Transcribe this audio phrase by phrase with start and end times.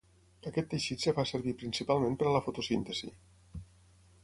[0.51, 3.13] Aquest teixit es fa servir principalment per a la fotosíntesi.